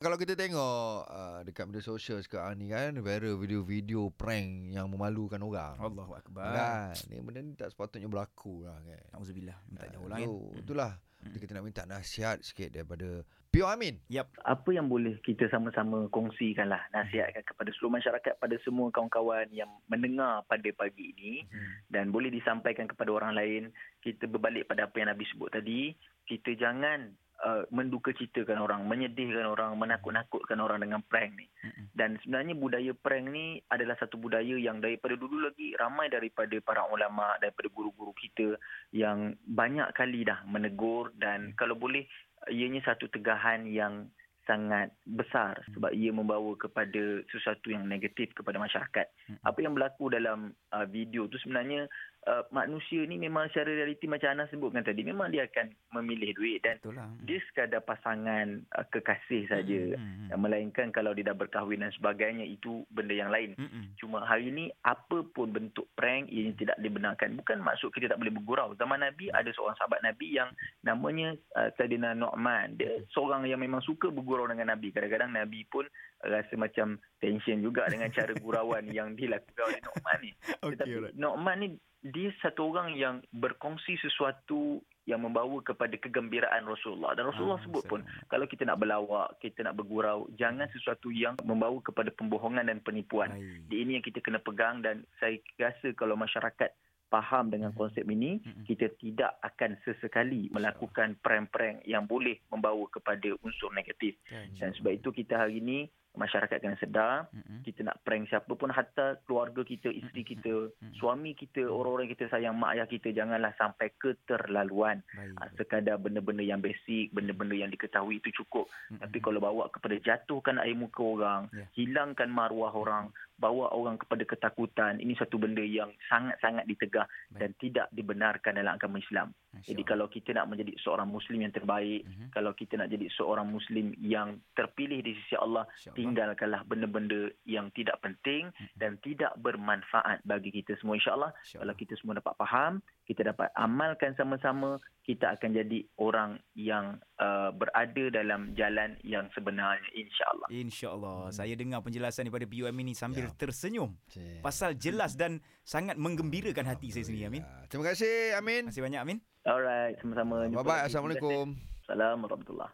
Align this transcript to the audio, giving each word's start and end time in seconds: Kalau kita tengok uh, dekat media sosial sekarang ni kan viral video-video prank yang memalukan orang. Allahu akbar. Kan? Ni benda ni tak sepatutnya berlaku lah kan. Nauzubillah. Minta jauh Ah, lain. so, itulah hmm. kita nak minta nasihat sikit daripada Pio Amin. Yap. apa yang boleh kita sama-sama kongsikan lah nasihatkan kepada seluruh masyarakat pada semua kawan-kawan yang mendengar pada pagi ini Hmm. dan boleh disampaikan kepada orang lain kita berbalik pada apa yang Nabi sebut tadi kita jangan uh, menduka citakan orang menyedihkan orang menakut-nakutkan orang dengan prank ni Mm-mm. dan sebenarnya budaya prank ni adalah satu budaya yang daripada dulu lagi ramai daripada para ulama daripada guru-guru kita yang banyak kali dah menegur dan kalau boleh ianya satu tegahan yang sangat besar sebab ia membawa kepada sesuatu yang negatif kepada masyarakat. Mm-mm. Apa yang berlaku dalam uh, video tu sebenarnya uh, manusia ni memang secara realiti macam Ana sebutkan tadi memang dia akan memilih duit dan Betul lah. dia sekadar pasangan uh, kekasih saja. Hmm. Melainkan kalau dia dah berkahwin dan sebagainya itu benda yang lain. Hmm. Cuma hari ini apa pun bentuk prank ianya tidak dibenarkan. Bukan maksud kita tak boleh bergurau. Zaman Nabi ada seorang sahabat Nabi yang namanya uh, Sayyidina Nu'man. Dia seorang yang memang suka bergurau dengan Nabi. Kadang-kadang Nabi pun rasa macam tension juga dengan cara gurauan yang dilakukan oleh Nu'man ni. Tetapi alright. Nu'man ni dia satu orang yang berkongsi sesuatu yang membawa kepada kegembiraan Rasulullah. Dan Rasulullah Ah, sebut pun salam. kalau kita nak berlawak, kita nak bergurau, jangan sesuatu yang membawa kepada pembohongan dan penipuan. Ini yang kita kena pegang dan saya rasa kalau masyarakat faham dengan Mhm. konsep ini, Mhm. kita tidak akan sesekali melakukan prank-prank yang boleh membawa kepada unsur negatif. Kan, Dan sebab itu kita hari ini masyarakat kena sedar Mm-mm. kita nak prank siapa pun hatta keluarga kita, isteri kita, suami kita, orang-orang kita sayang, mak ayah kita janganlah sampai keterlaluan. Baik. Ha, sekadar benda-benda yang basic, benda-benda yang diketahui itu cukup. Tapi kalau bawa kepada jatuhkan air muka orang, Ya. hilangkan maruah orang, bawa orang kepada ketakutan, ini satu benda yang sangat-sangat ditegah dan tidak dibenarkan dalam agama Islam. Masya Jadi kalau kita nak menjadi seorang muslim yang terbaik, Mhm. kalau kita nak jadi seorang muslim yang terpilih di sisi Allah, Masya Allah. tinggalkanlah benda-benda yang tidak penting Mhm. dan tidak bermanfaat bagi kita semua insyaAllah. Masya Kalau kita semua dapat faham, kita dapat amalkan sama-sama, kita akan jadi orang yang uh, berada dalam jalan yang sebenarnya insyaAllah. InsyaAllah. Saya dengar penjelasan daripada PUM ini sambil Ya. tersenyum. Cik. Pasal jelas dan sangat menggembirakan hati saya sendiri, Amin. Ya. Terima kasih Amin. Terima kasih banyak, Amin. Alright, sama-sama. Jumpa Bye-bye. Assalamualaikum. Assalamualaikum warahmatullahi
Kalau 0.00 0.16
kita 0.16 0.32
tengok 0.32 0.80
uh, 1.04 1.44
dekat 1.44 1.68
media 1.68 1.84
sosial 1.84 2.24
sekarang 2.24 2.56
ni 2.56 2.72
kan 2.72 2.96
viral 2.96 3.36
video-video 3.36 4.08
prank 4.10 4.72
yang 4.72 4.88
memalukan 4.88 5.36
orang. 5.38 5.76
Allahu 5.76 6.16
akbar. 6.16 6.48
Kan? 6.48 6.96
Ni 7.12 7.20
benda 7.20 7.40
ni 7.44 7.52
tak 7.52 7.68
sepatutnya 7.68 8.08
berlaku 8.08 8.64
lah 8.64 8.80
kan. 8.80 8.96
Nauzubillah. 9.12 9.60
Minta 9.68 9.92
jauh 9.92 10.08
Ah, 10.08 10.12
lain. 10.16 10.24
so, 10.24 10.56
itulah 10.56 10.96
hmm. 11.20 11.36
kita 11.36 11.52
nak 11.52 11.64
minta 11.68 11.82
nasihat 11.84 12.40
sikit 12.40 12.72
daripada 12.72 13.20
Pio 13.52 13.68
Amin. 13.68 14.00
Yap. 14.08 14.32
apa 14.40 14.70
yang 14.70 14.88
boleh 14.88 15.20
kita 15.20 15.52
sama-sama 15.52 16.08
kongsikan 16.08 16.70
lah 16.70 16.80
nasihatkan 16.90 17.44
kepada 17.44 17.68
seluruh 17.74 18.00
masyarakat 18.00 18.38
pada 18.38 18.56
semua 18.62 18.88
kawan-kawan 18.88 19.50
yang 19.50 19.68
mendengar 19.84 20.46
pada 20.46 20.70
pagi 20.72 21.12
ini 21.12 21.44
Hmm. 21.44 21.76
dan 21.92 22.08
boleh 22.08 22.32
disampaikan 22.32 22.88
kepada 22.88 23.12
orang 23.12 23.36
lain 23.36 23.62
kita 24.00 24.24
berbalik 24.24 24.64
pada 24.64 24.88
apa 24.88 24.96
yang 24.96 25.12
Nabi 25.12 25.28
sebut 25.28 25.52
tadi 25.52 25.92
kita 26.24 26.56
jangan 26.56 27.10
uh, 27.44 27.62
menduka 27.72 28.12
citakan 28.12 28.60
orang 28.60 28.84
menyedihkan 28.86 29.48
orang 29.48 29.76
menakut-nakutkan 29.76 30.60
orang 30.60 30.80
dengan 30.84 31.00
prank 31.04 31.34
ni 31.36 31.46
Mm-mm. 31.64 31.92
dan 31.96 32.20
sebenarnya 32.22 32.54
budaya 32.56 32.92
prank 32.96 33.26
ni 33.28 33.60
adalah 33.72 33.96
satu 34.00 34.20
budaya 34.20 34.56
yang 34.56 34.78
daripada 34.78 35.16
dulu 35.16 35.48
lagi 35.48 35.74
ramai 35.76 36.08
daripada 36.12 36.56
para 36.62 36.84
ulama 36.88 37.36
daripada 37.40 37.68
guru-guru 37.72 38.12
kita 38.16 38.56
yang 38.92 39.36
banyak 39.48 39.88
kali 39.96 40.24
dah 40.24 40.44
menegur 40.46 41.12
dan 41.16 41.52
kalau 41.56 41.76
boleh 41.76 42.04
ianya 42.48 42.80
satu 42.84 43.08
tegahan 43.12 43.68
yang 43.68 44.08
sangat 44.50 44.90
besar 45.06 45.54
sebab 45.70 45.94
ia 45.94 46.10
membawa 46.10 46.58
kepada 46.58 47.22
sesuatu 47.30 47.70
yang 47.70 47.86
negatif 47.86 48.34
kepada 48.34 48.58
masyarakat. 48.58 49.06
Mm-mm. 49.06 49.46
Apa 49.46 49.58
yang 49.62 49.78
berlaku 49.78 50.10
dalam 50.10 50.50
uh, 50.74 50.86
video 50.90 51.30
tu 51.30 51.38
sebenarnya 51.38 51.86
uh, 52.26 52.42
manusia 52.50 53.06
ni 53.06 53.16
memang 53.16 53.46
secara 53.48 53.70
realiti 53.70 54.10
macam 54.10 54.34
Ana 54.34 54.50
sebutkan 54.50 54.82
tadi 54.82 55.06
memang 55.06 55.30
dia 55.30 55.46
akan 55.46 55.70
memilih 56.00 56.34
duit 56.34 56.58
dan 56.66 56.82
Betul 56.82 56.98
lah. 56.98 57.08
dia 57.22 57.38
sekadar 57.46 57.82
pasangan 57.86 58.66
uh, 58.74 58.86
kekasih 58.90 59.46
saja. 59.46 59.80
Hmm. 59.94 60.34
Melainkan 60.40 60.90
kalau 60.90 61.14
dia 61.14 61.30
dah 61.30 61.36
berkahwin 61.36 61.84
dan 61.84 61.94
sebagainya 61.94 62.42
itu 62.42 62.82
benda 62.90 63.14
yang 63.14 63.30
lain. 63.30 63.54
Hmm. 63.54 63.94
Cuma 64.02 64.26
hari 64.26 64.50
ini 64.50 64.74
apa 64.82 65.22
pun 65.30 65.54
bentuk 65.54 65.86
prank 65.94 66.26
ianya 66.32 66.56
tidak 66.58 66.76
dibenarkan. 66.82 67.38
Bukan 67.38 67.62
maksud 67.62 67.94
kita 67.94 68.10
tak 68.10 68.18
boleh 68.18 68.34
bergurau. 68.34 68.74
Zaman 68.74 69.04
Nabi 69.04 69.30
ada 69.30 69.48
seorang 69.54 69.76
sahabat 69.78 70.02
Nabi 70.02 70.34
yang 70.34 70.50
namanya 70.82 71.38
uh, 71.54 71.70
Sayyidina 71.78 72.16
Nu'man. 72.16 72.76
Dia 72.80 73.04
seorang 73.14 73.46
yang 73.46 73.60
memang 73.60 73.84
suka 73.84 74.08
bergurau 74.08 74.39
dengan 74.48 74.72
Nabi. 74.72 74.88
Kadang-kadang 74.94 75.36
Nabi 75.36 75.68
pun 75.68 75.84
rasa 76.24 76.54
macam 76.56 76.96
tension 77.20 77.60
juga 77.60 77.84
dengan 77.92 78.08
cara 78.08 78.32
gurauan 78.38 78.88
yang 78.96 79.12
dilakukan 79.12 79.68
oleh 79.68 79.80
Nu'man 79.84 80.18
ni. 80.24 80.32
Tetapi 80.72 80.88
alright. 80.96 81.16
Nu'man 81.18 81.56
ni 81.60 81.68
dia 82.00 82.32
satu 82.40 82.72
orang 82.72 82.96
yang 82.96 83.20
berkongsi 83.28 84.00
sesuatu 84.00 84.80
yang 85.04 85.20
membawa 85.20 85.60
kepada 85.60 85.92
kegembiraan 86.00 86.64
Rasulullah. 86.64 87.12
Dan 87.12 87.28
Rasulullah 87.28 87.60
Ah, 87.60 87.64
sebut 87.66 87.84
pun 87.84 88.00
salam. 88.00 88.24
kalau 88.30 88.46
kita 88.48 88.62
nak 88.64 88.80
berlawak, 88.80 89.36
kita 89.42 89.60
nak 89.68 89.76
bergurau, 89.76 90.24
jangan 90.40 90.64
sesuatu 90.72 91.12
yang 91.12 91.36
membawa 91.44 91.76
kepada 91.84 92.08
pembohongan 92.14 92.72
dan 92.72 92.80
penipuan. 92.80 93.36
Ini 93.68 94.00
yang 94.00 94.04
kita 94.06 94.22
kena 94.24 94.40
pegang 94.40 94.80
dan 94.80 95.04
saya 95.20 95.36
rasa 95.60 95.92
kalau 95.92 96.16
masyarakat 96.16 96.72
faham 97.10 97.50
dengan 97.50 97.74
Mhm. 97.74 97.76
konsep 97.76 98.06
ini, 98.06 98.38
Mhm. 98.38 98.64
kita 98.64 98.86
tidak 98.96 99.36
akan 99.42 99.76
sesekali 99.82 100.46
melakukan 100.48 101.18
prank-prank 101.18 101.82
yang 101.84 102.06
boleh 102.06 102.38
membawa 102.48 102.86
kepada 102.88 103.34
unsur 103.42 103.74
negatif. 103.74 104.14
Kan, 104.24 104.46
Dan 104.56 104.70
sebab 104.72 104.94
itu 104.94 105.10
kita 105.10 105.36
hari 105.36 105.58
ini 105.58 105.78
masyarakat 106.10 106.58
kena 106.58 106.74
sedar 106.74 107.30
Mm-mm. 107.30 107.62
kita 107.62 107.86
nak 107.86 108.02
prank 108.02 108.26
siapa 108.26 108.50
pun 108.50 108.66
hatta 108.66 109.22
keluarga 109.22 109.62
kita, 109.62 109.94
isteri 109.94 110.26
kita, 110.26 110.66
suami 110.98 111.38
kita, 111.38 111.62
orang-orang 111.62 112.10
kita 112.10 112.26
sayang, 112.26 112.58
mak 112.58 112.74
ayah 112.74 112.86
kita 112.86 113.14
janganlah 113.14 113.54
sampai 113.54 113.94
keterlaluan. 113.94 115.06
Baik. 115.14 115.38
Ha, 115.38 115.42
sekadar 115.54 116.02
benda-benda 116.02 116.42
yang 116.42 116.58
basic, 116.58 117.14
benda-benda 117.14 117.54
yang 117.54 117.70
diketahui 117.70 118.18
itu 118.18 118.42
cukup. 118.42 118.66
Tapi 118.90 119.22
kalau 119.22 119.38
bawa 119.38 119.70
kepada 119.70 119.96
jatuhkan 119.98 120.58
air 120.58 120.74
muka 120.74 120.98
orang, 120.98 121.42
Ya. 121.50 121.66
hilangkan 121.74 122.26
maruah 122.26 122.74
orang, 122.74 123.14
bawa 123.40 123.72
orang 123.72 123.96
kepada 123.96 124.20
ketakutan, 124.22 125.00
ini 125.00 125.16
satu 125.16 125.40
benda 125.40 125.64
yang 125.64 125.88
sangat-sangat 126.06 126.68
ditegah 126.68 127.08
dan 127.32 127.56
tidak 127.56 127.88
dibenarkan 127.90 128.60
dalam 128.60 128.76
agama 128.76 129.00
Islam. 129.00 129.32
Masya 129.50 129.72
Jadi 129.72 129.82
kalau 129.82 130.06
kita 130.06 130.36
nak 130.36 130.46
menjadi 130.46 130.76
seorang 130.78 131.08
muslim 131.08 131.40
yang 131.40 131.50
terbaik, 131.50 132.04
Mhm. 132.04 132.26
kalau 132.30 132.52
kita 132.52 132.76
nak 132.76 132.92
jadi 132.92 133.08
seorang 133.16 133.48
muslim 133.48 133.96
yang 133.98 134.38
terpilih 134.52 135.00
di 135.00 135.16
sisi 135.24 135.34
Allah, 135.34 135.64
Masya 135.66 135.88
Allah. 135.88 135.96
tinggalkanlah 135.96 136.62
benda-benda 136.68 137.32
yang 137.48 137.72
tidak 137.72 137.96
penting 138.04 138.52
Mhm. 138.52 138.76
dan 138.76 138.92
tidak 139.00 139.32
bermanfaat 139.40 140.20
bagi 140.22 140.52
kita 140.52 140.76
semua 140.76 141.00
insyaAllah. 141.00 141.32
Masya 141.32 141.64
Kalau 141.64 141.74
kita 141.74 141.96
semua 141.96 142.20
dapat 142.20 142.36
faham, 142.36 142.84
kita 143.10 143.34
dapat 143.34 143.50
amalkan 143.58 144.14
sama-sama, 144.14 144.78
kita 145.02 145.34
akan 145.34 145.50
jadi 145.50 145.82
orang 145.98 146.38
yang 146.54 146.94
uh, 147.18 147.50
berada 147.50 148.06
dalam 148.14 148.54
jalan 148.54 148.94
yang 149.02 149.26
sebenarnya 149.34 149.82
insyaAllah. 149.98 150.46
InsyaAllah. 150.46 151.18
Saya 151.34 151.58
dengar 151.58 151.82
penjelasan 151.82 152.30
daripada 152.30 152.46
PUM 152.46 152.76
ini 152.78 152.94
sambil 152.94 153.26
Ya. 153.26 153.34
tersenyum. 153.34 153.98
Cik. 154.14 154.46
Pasal 154.46 154.78
jelas 154.78 155.18
dan 155.18 155.42
sangat 155.66 155.98
menggembirakan 155.98 156.70
hati 156.70 156.94
saya 156.94 157.02
sendiri, 157.02 157.26
Amin. 157.26 157.42
Ya. 157.42 157.66
Terima 157.66 157.90
kasih 157.90 158.38
Amin. 158.38 158.70
Terima 158.70 158.70
kasih 158.70 158.84
banyak, 158.86 159.00
Amin. 159.02 159.18
Alright, 159.42 159.98
sama-sama. 159.98 160.46
Jumpa 160.46 160.62
Bye-bye. 160.62 160.82
Assalamualaikum. 160.86 161.46
Assalamualaikum 161.82 162.22
warahmatullahi 162.30 162.68